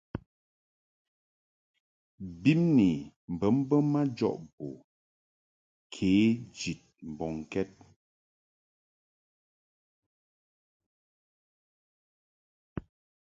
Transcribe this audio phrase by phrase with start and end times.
[2.41, 2.89] Bimni
[3.37, 4.65] bə mbə majɔʼ bo
[5.93, 6.09] kě
[6.57, 6.81] jid
[7.11, 7.71] mbɔŋkɛd.